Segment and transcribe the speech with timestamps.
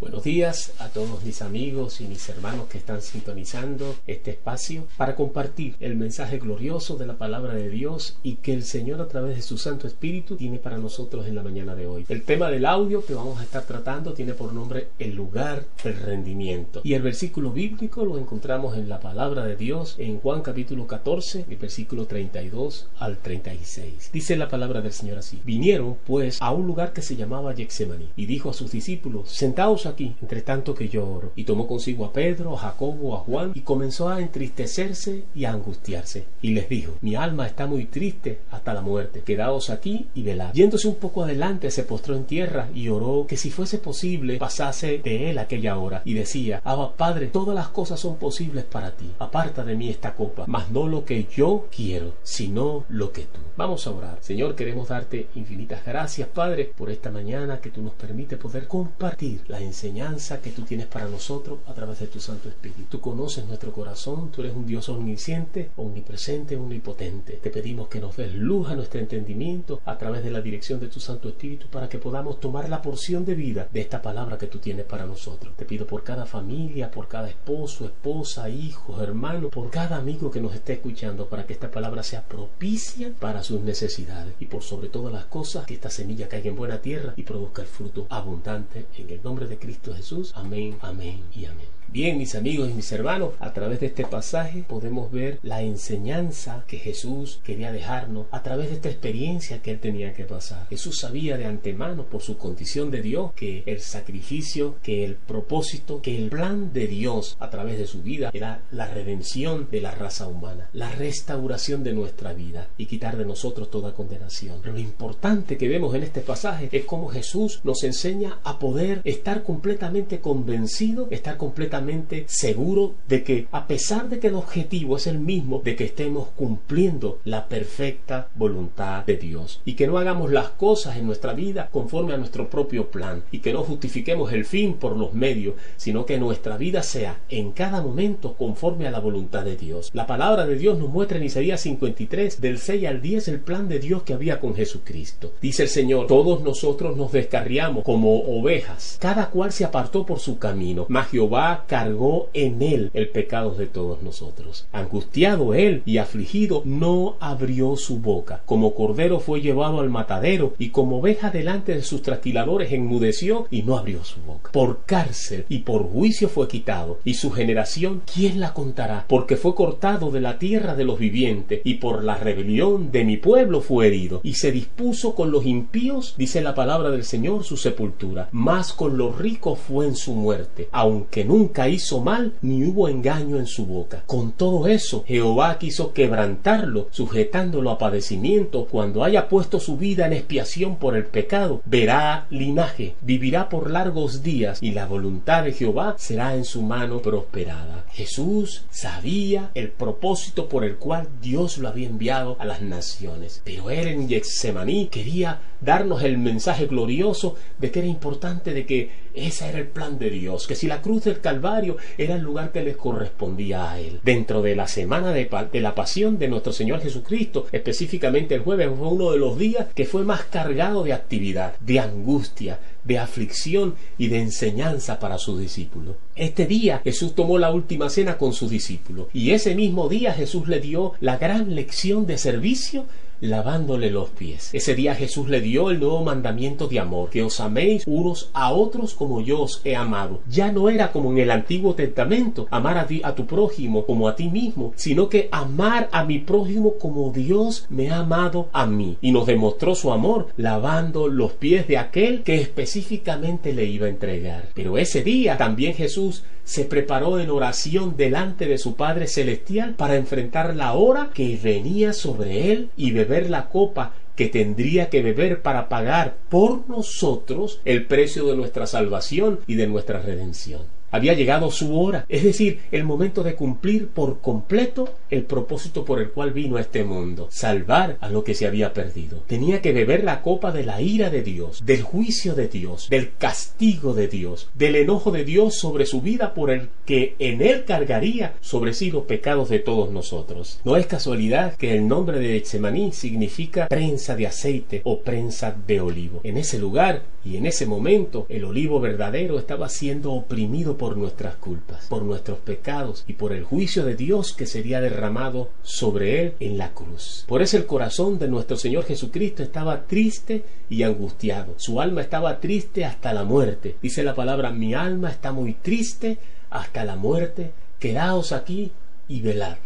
[0.00, 5.14] Buenos días a todos mis amigos y mis hermanos que están sintonizando este espacio para
[5.14, 9.36] compartir el mensaje glorioso de la palabra de Dios y que el Señor a través
[9.36, 12.06] de su Santo Espíritu tiene para nosotros en la mañana de hoy.
[12.08, 15.98] El tema del audio que vamos a estar tratando tiene por nombre el lugar del
[15.98, 20.86] rendimiento y el versículo bíblico lo encontramos en la palabra de Dios en Juan capítulo
[20.86, 24.08] 14, el versículo 32 al 36.
[24.14, 28.08] Dice la palabra del Señor así: Vinieron pues a un lugar que se llamaba Yexemaní
[28.16, 31.20] y dijo a sus discípulos: Sentaos aquí, entre tanto que yo.
[31.36, 35.52] Y tomó consigo a Pedro, a Jacobo, a Juan, y comenzó a entristecerse y a
[35.52, 36.24] angustiarse.
[36.42, 40.52] Y les dijo, mi alma está muy triste hasta la muerte, quedaos aquí y velad.
[40.54, 44.98] Yéndose un poco adelante, se postró en tierra y oró que si fuese posible pasase
[44.98, 46.02] de él aquella hora.
[46.04, 49.10] Y decía, Abba Padre, todas las cosas son posibles para ti.
[49.18, 53.40] Aparta de mí esta copa, mas no lo que yo quiero, sino lo que tú.
[53.56, 54.18] Vamos a orar.
[54.20, 59.42] Señor, queremos darte infinitas gracias, Padre, por esta mañana que tú nos permite poder compartir
[59.48, 62.82] la enseñanza enseñanza que tú tienes para nosotros a través de tu Santo Espíritu.
[62.90, 67.38] Tú conoces nuestro corazón, tú eres un Dios omnisciente, omnipresente, omnipotente.
[67.42, 70.88] Te pedimos que nos des luz a nuestro entendimiento a través de la dirección de
[70.88, 74.48] tu Santo Espíritu para que podamos tomar la porción de vida de esta palabra que
[74.48, 75.56] tú tienes para nosotros.
[75.56, 80.42] Te pido por cada familia, por cada esposo, esposa, hijo, hermano, por cada amigo que
[80.42, 84.90] nos esté escuchando para que esta palabra sea propicia para sus necesidades y por sobre
[84.90, 88.84] todas las cosas que esta semilla caiga en buena tierra y produzca el fruto abundante
[88.98, 90.32] en el nombre de Cristo Cristo Jesús.
[90.34, 91.79] Amén, amén y amén.
[91.92, 96.62] Bien, mis amigos y mis hermanos, a través de este pasaje podemos ver la enseñanza
[96.68, 100.68] que Jesús quería dejarnos a través de esta experiencia que él tenía que pasar.
[100.68, 106.00] Jesús sabía de antemano por su condición de Dios que el sacrificio, que el propósito,
[106.00, 109.90] que el plan de Dios a través de su vida era la redención de la
[109.90, 114.60] raza humana, la restauración de nuestra vida y quitar de nosotros toda condenación.
[114.62, 119.00] Pero lo importante que vemos en este pasaje es cómo Jesús nos enseña a poder
[119.02, 121.79] estar completamente convencido, estar completamente
[122.26, 126.28] seguro de que a pesar de que el objetivo es el mismo, de que estemos
[126.36, 131.68] cumpliendo la perfecta voluntad de Dios y que no hagamos las cosas en nuestra vida
[131.70, 136.06] conforme a nuestro propio plan y que no justifiquemos el fin por los medios, sino
[136.06, 139.90] que nuestra vida sea en cada momento conforme a la voluntad de Dios.
[139.92, 143.68] La palabra de Dios nos muestra en Isaías 53 del 6 al 10 el plan
[143.68, 145.32] de Dios que había con Jesucristo.
[145.40, 150.38] Dice el Señor, todos nosotros nos descarriamos como ovejas, cada cual se apartó por su
[150.38, 154.66] camino, mas Jehová cargó en él el pecado de todos nosotros.
[154.72, 158.42] Angustiado él y afligido, no abrió su boca.
[158.44, 163.62] Como cordero fue llevado al matadero y como oveja delante de sus trasquiladores enmudeció y
[163.62, 164.50] no abrió su boca.
[164.50, 166.98] Por cárcel y por juicio fue quitado.
[167.04, 169.04] Y su generación, ¿quién la contará?
[169.06, 173.16] Porque fue cortado de la tierra de los vivientes y por la rebelión de mi
[173.16, 174.20] pueblo fue herido.
[174.24, 178.28] Y se dispuso con los impíos, dice la palabra del Señor, su sepultura.
[178.32, 183.38] Más con los ricos fue en su muerte, aunque nunca hizo mal, ni hubo engaño
[183.38, 184.02] en su boca.
[184.06, 188.66] Con todo eso, Jehová quiso quebrantarlo, sujetándolo a padecimiento.
[188.66, 194.22] Cuando haya puesto su vida en expiación por el pecado, verá linaje, vivirá por largos
[194.22, 197.84] días, y la voluntad de Jehová será en su mano prosperada.
[197.92, 203.70] Jesús sabía el propósito por el cual Dios lo había enviado a las naciones, pero
[203.70, 209.48] él en Getsemaní quería darnos el mensaje glorioso de que era importante de que ese
[209.48, 211.49] era el plan de Dios, que si la cruz del Calvario
[211.98, 214.00] era el lugar que les correspondía a él.
[214.02, 218.68] Dentro de la semana de, de la pasión de nuestro Señor Jesucristo, específicamente el jueves
[218.76, 223.74] fue uno de los días que fue más cargado de actividad, de angustia, de aflicción
[223.98, 225.96] y de enseñanza para sus discípulos.
[226.16, 230.48] Este día Jesús tomó la última cena con sus discípulos y ese mismo día Jesús
[230.48, 232.86] le dio la gran lección de servicio
[233.20, 234.50] lavándole los pies.
[234.52, 238.52] Ese día Jesús le dio el nuevo mandamiento de amor, que os améis unos a
[238.52, 240.20] otros como yo os he amado.
[240.28, 244.16] Ya no era como en el Antiguo Testamento, amar a, a tu prójimo como a
[244.16, 248.96] ti mismo, sino que amar a mi prójimo como Dios me ha amado a mí.
[249.00, 253.90] Y nos demostró su amor lavando los pies de aquel que específicamente le iba a
[253.90, 254.48] entregar.
[254.54, 259.94] Pero ese día también Jesús se preparó en oración delante de su Padre Celestial para
[259.94, 265.42] enfrentar la hora que venía sobre él y beber la copa que tendría que beber
[265.42, 270.62] para pagar por nosotros el precio de nuestra salvación y de nuestra redención.
[270.90, 276.00] Había llegado su hora, es decir, el momento de cumplir por completo el propósito por
[276.00, 279.22] el cual vino a este mundo, salvar a lo que se había perdido.
[279.26, 283.14] Tenía que beber la copa de la ira de Dios, del juicio de Dios, del
[283.16, 287.64] castigo de Dios, del enojo de Dios sobre su vida por el que en él
[287.64, 290.60] cargaría sobre sí los pecados de todos nosotros.
[290.64, 295.80] No es casualidad que el nombre de Etsemaní significa prensa de aceite o prensa de
[295.80, 296.20] olivo.
[296.24, 301.34] En ese lugar y en ese momento el olivo verdadero estaba siendo oprimido por nuestras
[301.34, 306.34] culpas, por nuestros pecados y por el juicio de Dios que sería derramado sobre él
[306.40, 307.26] en la cruz.
[307.28, 311.52] Por eso el corazón de nuestro Señor Jesucristo estaba triste y angustiado.
[311.58, 313.76] Su alma estaba triste hasta la muerte.
[313.82, 316.16] Dice la palabra, mi alma está muy triste
[316.48, 317.52] hasta la muerte.
[317.78, 318.72] Quedaos aquí
[319.06, 319.58] y velad.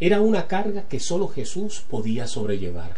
[0.00, 2.96] Era una carga que sólo Jesús podía sobrellevar.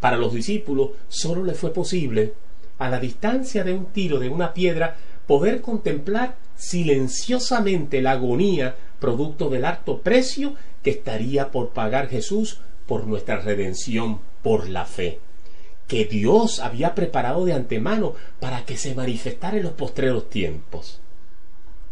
[0.00, 2.32] Para los discípulos sólo le fue posible,
[2.78, 4.96] a la distancia de un tiro de una piedra,
[5.26, 13.06] poder contemplar silenciosamente la agonía producto del alto precio que estaría por pagar Jesús por
[13.06, 15.20] nuestra redención por la fe,
[15.88, 21.00] que Dios había preparado de antemano para que se manifestara en los postreros tiempos.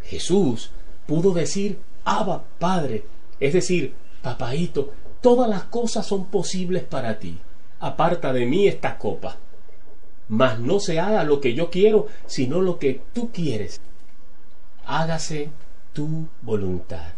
[0.02, 0.70] Jesús
[1.06, 3.04] pudo decir, Abba, Padre,
[3.40, 4.92] es decir, Papaito,
[5.22, 7.38] todas las cosas son posibles para ti.
[7.80, 9.38] Aparta de mí esta copa.
[10.28, 13.80] Mas no se haga lo que yo quiero, sino lo que tú quieres
[14.88, 15.50] hágase
[15.92, 17.12] tu voluntad.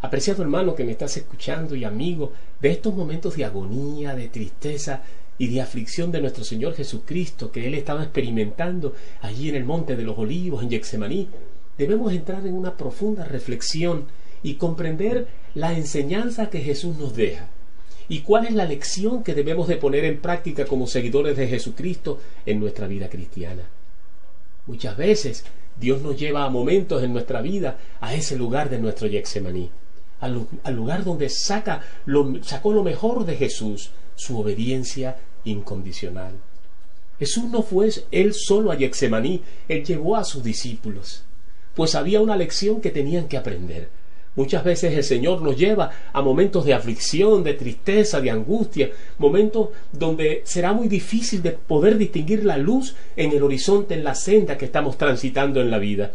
[0.00, 2.32] Apreciado hermano que me estás escuchando y amigo
[2.62, 5.02] de estos momentos de agonía, de tristeza
[5.36, 9.96] y de aflicción de nuestro Señor Jesucristo que Él estaba experimentando allí en el Monte
[9.96, 11.28] de los Olivos, en Yexemaní,
[11.76, 14.06] debemos entrar en una profunda reflexión
[14.42, 17.48] y comprender la enseñanza que Jesús nos deja
[18.08, 22.18] y cuál es la lección que debemos de poner en práctica como seguidores de Jesucristo
[22.46, 23.64] en nuestra vida cristiana.
[24.66, 25.44] Muchas veces
[25.78, 29.70] Dios nos lleva a momentos en nuestra vida a ese lugar de nuestro Yexemaní,
[30.20, 36.34] al, lugar donde saca lo, sacó lo mejor de Jesús, su obediencia incondicional.
[37.18, 41.22] Jesús no fue él solo a Yexemaní, él llevó a sus discípulos,
[41.74, 43.90] pues había una lección que tenían que aprender.
[44.40, 49.68] Muchas veces el Señor nos lleva a momentos de aflicción, de tristeza, de angustia, momentos
[49.92, 54.56] donde será muy difícil de poder distinguir la luz en el horizonte, en la senda
[54.56, 56.12] que estamos transitando en la vida,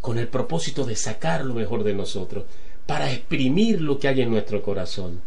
[0.00, 2.44] con el propósito de sacar lo mejor de nosotros,
[2.86, 5.20] para exprimir lo que hay en nuestro corazón.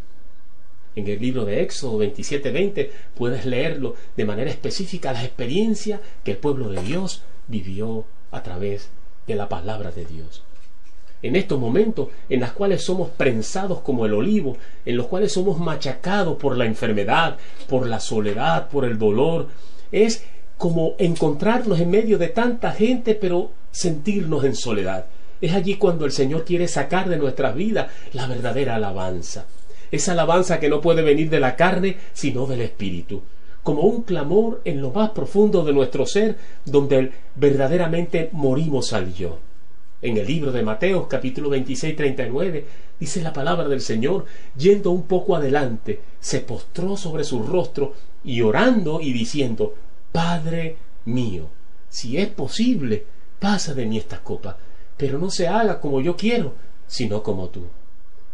[0.95, 6.37] En el libro de Éxodo 27:20 puedes leerlo de manera específica las experiencias que el
[6.37, 8.89] pueblo de Dios vivió a través
[9.27, 10.41] de la palabra de Dios
[11.23, 15.57] en estos momentos en los cuales somos prensados como el olivo, en los cuales somos
[15.57, 17.37] machacados por la enfermedad,
[17.67, 19.47] por la soledad, por el dolor,
[19.91, 20.23] es
[20.57, 25.05] como encontrarnos en medio de tanta gente, pero sentirnos en soledad.
[25.41, 29.45] Es allí cuando el Señor quiere sacar de nuestras vidas la verdadera alabanza.
[29.91, 33.21] Esa alabanza que no puede venir de la carne, sino del Espíritu.
[33.61, 39.39] Como un clamor en lo más profundo de nuestro ser, donde verdaderamente morimos al yo.
[40.03, 42.65] En el libro de Mateo, capítulo 26, 39,
[42.99, 44.25] dice la palabra del Señor,
[44.57, 49.73] yendo un poco adelante, se postró sobre su rostro y orando y diciendo,
[50.11, 51.47] Padre mío,
[51.87, 53.05] si es posible,
[53.39, 54.57] pasa de mí esta copa,
[54.97, 56.53] pero no se haga como yo quiero,
[56.85, 57.67] sino como tú.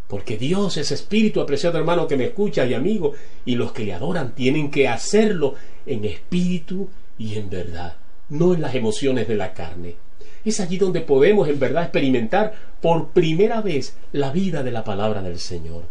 [0.08, 3.14] Porque Dios es espíritu, apreciado hermano que me escucha y amigo,
[3.46, 5.54] y los que le adoran tienen que hacerlo
[5.86, 6.90] en espíritu
[7.20, 7.98] y en verdad,
[8.30, 10.09] no en las emociones de la carne.
[10.46, 15.22] Es allí donde podemos en verdad experimentar por primera vez la vida de la palabra
[15.22, 15.84] del Señor.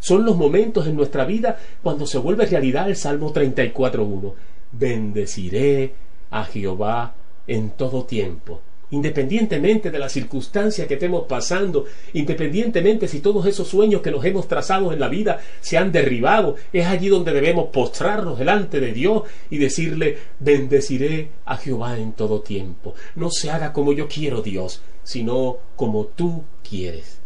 [0.00, 4.34] Son los momentos en nuestra vida cuando se vuelve realidad el Salmo 34.1.
[4.72, 5.94] Bendeciré
[6.30, 7.14] a Jehová
[7.46, 8.60] en todo tiempo
[8.94, 14.46] independientemente de la circunstancia que estemos pasando, independientemente si todos esos sueños que nos hemos
[14.46, 19.24] trazado en la vida se han derribado, es allí donde debemos postrarnos delante de Dios
[19.50, 22.94] y decirle, bendeciré a Jehová en todo tiempo.
[23.16, 27.18] No se haga como yo quiero, Dios, sino como tú quieres.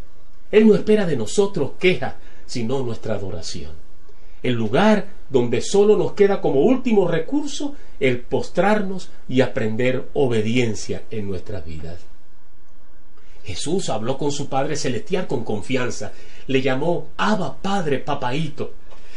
[0.50, 3.87] Él no espera de nosotros queja, sino nuestra adoración
[4.42, 11.28] el lugar donde solo nos queda como último recurso el postrarnos y aprender obediencia en
[11.28, 11.98] nuestras vidas.
[13.44, 16.12] Jesús habló con su Padre Celestial con confianza,
[16.46, 18.72] le llamó Abba Padre Papaito.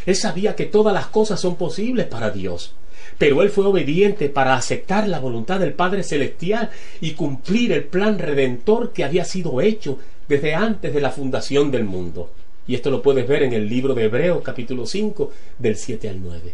[0.06, 2.74] Él sabía que todas las cosas son posibles para Dios,
[3.18, 6.70] pero él fue obediente para aceptar la voluntad del Padre Celestial
[7.02, 11.84] y cumplir el plan redentor que había sido hecho desde antes de la fundación del
[11.84, 12.32] mundo.
[12.68, 16.22] Y esto lo puedes ver en el libro de Hebreos capítulo 5 del 7 al
[16.22, 16.54] 9.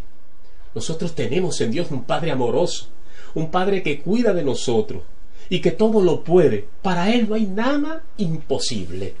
[0.74, 2.88] Nosotros tenemos en Dios un Padre amoroso,
[3.34, 5.02] un Padre que cuida de nosotros
[5.48, 6.66] y que todo lo puede.
[6.82, 9.14] Para Él no hay nada imposible.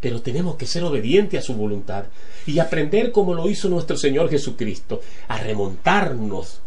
[0.00, 2.06] Pero tenemos que ser obedientes a su voluntad
[2.44, 6.60] y aprender como lo hizo nuestro Señor Jesucristo, a remontarnos,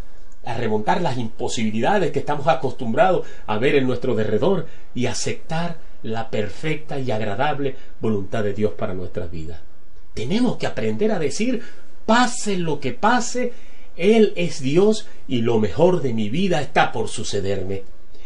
[0.45, 6.29] a remontar las imposibilidades que estamos acostumbrados a ver en nuestro derredor y aceptar la
[6.29, 9.59] perfecta y agradable voluntad de Dios para nuestras vidas.
[10.13, 11.61] Tenemos que aprender a decir,
[12.05, 13.53] pase lo que pase,
[13.97, 17.83] Él es Dios y lo mejor de mi vida está por sucederme.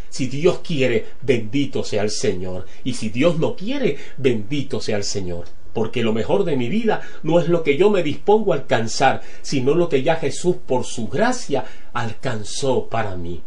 [0.09, 2.65] Si Dios quiere, bendito sea el Señor.
[2.83, 5.45] Y si Dios no quiere, bendito sea el Señor.
[5.71, 9.21] Porque lo mejor de mi vida no es lo que yo me dispongo a alcanzar,
[9.41, 13.41] sino lo que ya Jesús por su gracia alcanzó para mí.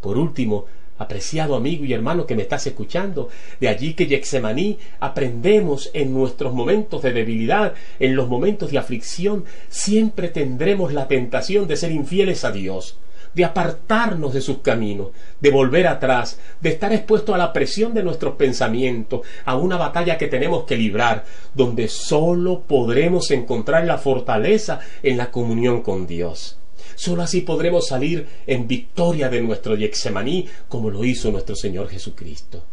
[0.00, 0.64] Por último,
[0.98, 3.28] apreciado amigo y hermano que me estás escuchando,
[3.60, 9.44] de allí que Yexemaní aprendemos en nuestros momentos de debilidad, en los momentos de aflicción,
[9.68, 12.98] siempre tendremos la tentación de ser infieles a Dios
[13.34, 15.08] de apartarnos de sus caminos,
[15.40, 20.16] de volver atrás, de estar expuesto a la presión de nuestros pensamientos, a una batalla
[20.16, 26.58] que tenemos que librar, donde sólo podremos encontrar la fortaleza en la comunión con Dios.
[26.94, 32.64] Solo así podremos salir en victoria de nuestro Yexemaní, como lo hizo nuestro Señor Jesucristo.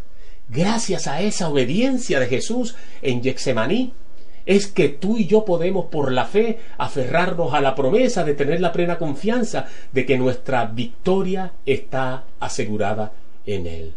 [0.49, 3.93] Gracias a esa obediencia de Jesús en Yexemaní,
[4.45, 8.59] es que tú y yo podemos por la fe aferrarnos a la promesa de tener
[8.59, 13.13] la plena confianza de que nuestra victoria está asegurada
[13.45, 13.93] en Él.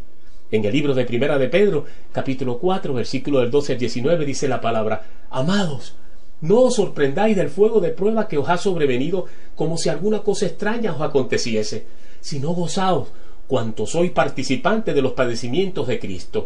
[0.50, 4.46] En el libro de Primera de Pedro, capítulo 4, versículo del 12 al 19, dice
[4.46, 5.96] la palabra, Amados,
[6.44, 9.24] no os sorprendáis del fuego de prueba que os ha sobrevenido
[9.56, 11.88] como si alguna cosa extraña os aconteciese,
[12.20, 13.08] sino gozaos
[13.48, 16.40] cuanto sois participantes de los padecimientos de Cristo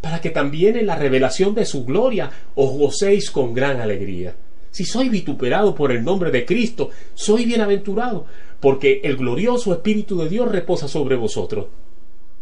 [0.00, 4.36] para que también en la revelación de su gloria os gocéis con gran alegría.
[4.70, 8.26] Si soy vituperado por el nombre de Cristo, soy bienaventurado,
[8.60, 11.66] porque el glorioso Espíritu de Dios reposa sobre vosotros.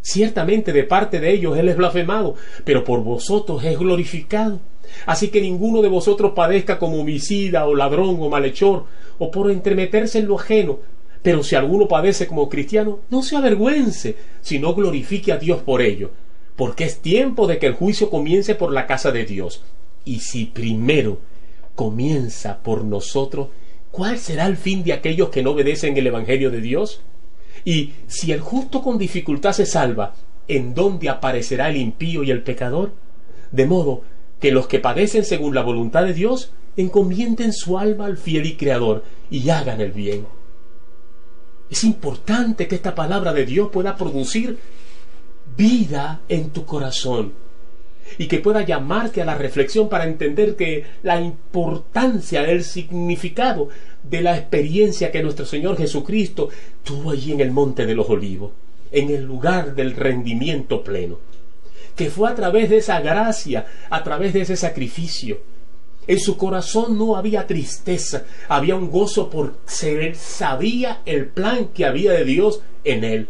[0.09, 4.59] Ciertamente de parte de ellos Él es blasfemado, pero por vosotros es glorificado.
[5.05, 8.85] Así que ninguno de vosotros padezca como homicida o ladrón o malhechor,
[9.17, 10.79] o por entremeterse en lo ajeno.
[11.21, 16.11] Pero si alguno padece como cristiano, no se avergüence, sino glorifique a Dios por ello
[16.57, 19.61] porque es tiempo de que el juicio comience por la casa de Dios.
[20.03, 21.19] Y si primero
[21.75, 23.49] comienza por nosotros,
[23.91, 27.01] ¿cuál será el fin de aquellos que no obedecen el Evangelio de Dios?
[27.67, 30.13] Y si el justo con dificultad se salva,
[30.47, 32.93] ¿en dónde aparecerá el impío y el pecador?
[33.51, 34.03] De modo
[34.39, 38.55] que los que padecen según la voluntad de Dios encomienden su alma al fiel y
[38.55, 40.25] creador y hagan el bien.
[41.69, 44.57] Es importante que esta palabra de Dios pueda producir
[45.57, 47.33] vida en tu corazón
[48.17, 53.69] y que pueda llamarte a la reflexión para entender que la importancia, el significado
[54.03, 56.49] de la experiencia que nuestro Señor Jesucristo
[56.83, 58.51] tuvo allí en el Monte de los Olivos,
[58.91, 61.19] en el lugar del rendimiento pleno,
[61.95, 65.39] que fue a través de esa gracia, a través de ese sacrificio.
[66.07, 71.85] En su corazón no había tristeza, había un gozo por ser, sabía el plan que
[71.85, 73.27] había de Dios en él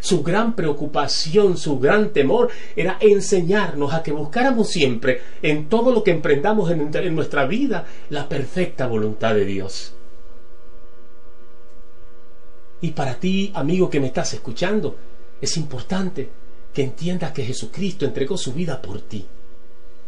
[0.00, 6.02] su gran preocupación, su gran temor era enseñarnos a que buscáramos siempre en todo lo
[6.02, 9.92] que emprendamos en, nuestra vida la perfecta voluntad de Dios.
[12.80, 14.96] Y para ti, amigo que me estás escuchando,
[15.40, 16.28] es importante
[16.72, 19.26] que entiendas que Jesucristo entregó su vida por ti.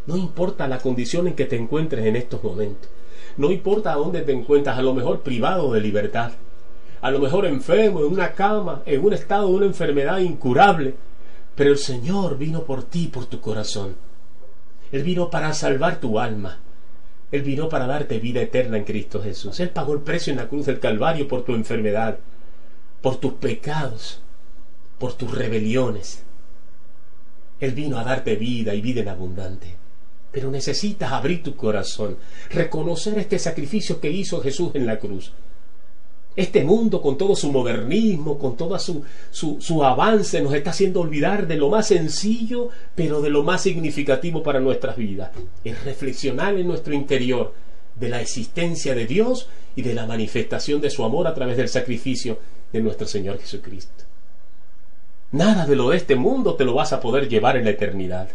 [0.07, 2.91] No importa la condición en que te encuentres en estos momentos.
[3.37, 6.33] No importa dónde te encuentras, a lo mejor privado de libertad
[7.03, 10.95] a lo mejor enfermo, en una cama, en un estado de una enfermedad incurable,
[11.55, 13.97] pero el Señor vino por ti, por tu corazón.
[14.93, 16.59] Él vino para salvar tu alma.
[17.33, 19.61] Él vino para darte vida eterna en Cristo Jesús.
[19.61, 22.19] Él pagó el precio en la cruz del Calvario por tu enfermedad,
[23.01, 24.21] por tus pecados,
[24.99, 26.25] por tus rebeliones.
[27.61, 29.77] Él vino a darte vida y vida en abundante.
[30.33, 32.17] Pero necesitas abrir tu corazón,
[32.51, 35.33] reconocer este sacrificio que hizo Jesús en la cruz
[36.37, 41.47] este mundo con todo su modernismo, con todo su, su, avance, nos está haciendo olvidar
[41.47, 45.31] de lo más sencillo, pero de lo más significativo para nuestras vidas.
[45.65, 47.53] Es reflexionar en nuestro interior
[47.99, 51.69] de la existencia de Dios y de la manifestación de su amor a través del
[51.69, 52.39] sacrificio
[52.73, 54.05] de nuestro Señor Jesucristo.
[55.33, 58.29] Nada de lo de este mundo te lo vas a poder llevar en la eternidad.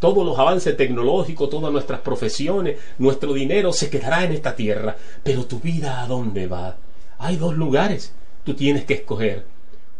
[0.00, 4.96] Todos los avances tecnológicos, todas nuestras profesiones, nuestro dinero se quedará en esta tierra.
[5.22, 6.76] Pero tu vida a dónde va?
[7.18, 8.12] Hay dos lugares.
[8.44, 9.46] Tú tienes que escoger.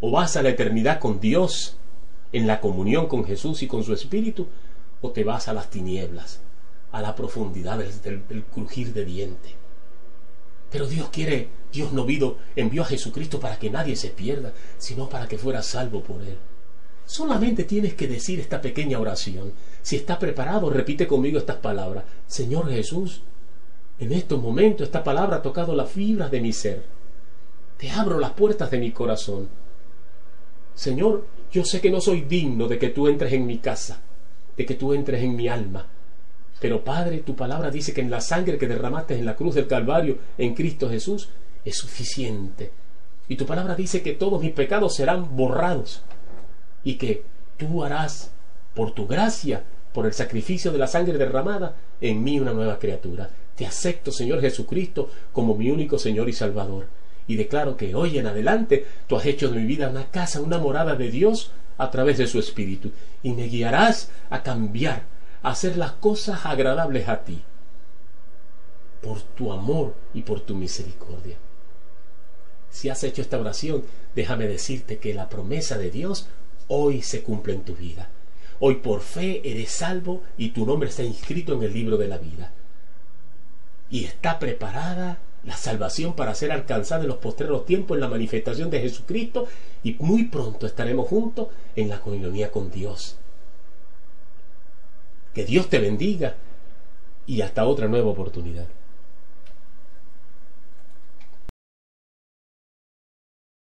[0.00, 1.76] O vas a la eternidad con Dios,
[2.32, 4.48] en la comunión con Jesús y con su Espíritu,
[5.00, 6.40] o te vas a las tinieblas,
[6.92, 9.54] a la profundidad del, crujir de diente.
[10.70, 15.08] Pero Dios quiere, Dios no vido, envió a Jesucristo para que nadie se pierda, sino
[15.08, 16.36] para que fuera salvo por Él.
[17.06, 19.52] Solamente tienes que decir esta pequeña oración.
[19.82, 22.04] Si estás preparado, repite conmigo estas palabras.
[22.26, 23.22] Señor Jesús,
[23.98, 26.84] en estos momentos esta palabra ha tocado las fibras de mi ser.
[27.84, 29.46] Te abro las puertas de mi corazón.
[30.74, 34.00] Señor, yo sé que no soy digno de que tú entres en mi casa,
[34.56, 35.86] de que tú entres en mi alma.
[36.62, 39.66] Pero Padre, tu palabra dice que en la sangre que derramaste en la cruz del
[39.66, 41.28] Calvario en Cristo Jesús
[41.62, 42.72] es suficiente.
[43.28, 46.04] Y tu palabra dice que todos mis pecados serán borrados
[46.84, 47.22] y que
[47.58, 48.30] tú harás
[48.74, 49.62] por tu gracia,
[49.92, 53.28] por el sacrificio de la sangre derramada, en mí una nueva criatura.
[53.54, 56.86] Te acepto, Señor Jesucristo, como mi único Señor y Salvador.
[57.26, 60.58] Y declaro que hoy en adelante tú has hecho de mi vida una casa, una
[60.58, 62.92] morada de Dios a través de su Espíritu.
[63.22, 65.02] Y me guiarás a cambiar,
[65.42, 67.42] a hacer las cosas agradables a ti.
[69.00, 71.36] Por tu amor y por tu misericordia.
[72.70, 76.28] Si has hecho esta oración, déjame decirte que la promesa de Dios
[76.68, 78.08] hoy se cumple en tu vida.
[78.60, 82.18] Hoy por fe eres salvo y tu nombre está inscrito en el libro de la
[82.18, 82.52] vida
[83.94, 88.70] y está preparada la salvación para ser alcanzada en los postreros tiempos en la manifestación
[88.70, 89.46] de Jesucristo
[89.82, 93.16] y muy pronto estaremos juntos en la comunión con Dios.
[95.34, 96.36] Que Dios te bendiga
[97.26, 98.66] y hasta otra nueva oportunidad.